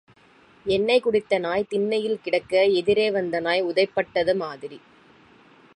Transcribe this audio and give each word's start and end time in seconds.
எண்ணெய் 0.65 1.01
குடித்த 1.01 1.39
நாய் 1.39 1.67
திண்ணையில் 1.69 2.21
கிடக்க, 2.21 2.63
எதிரே 2.65 3.11
வந்த 3.11 3.39
நாய் 3.39 3.63
உதைபட்டது 3.63 4.35
மாதிரி. 4.35 4.79